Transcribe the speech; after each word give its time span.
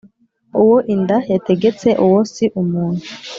uwo 0.61 0.77
inda 0.93 1.17
yategetse 1.33 1.87
uwo 2.05 2.19
si 2.33 2.45
umuntu 2.61 3.05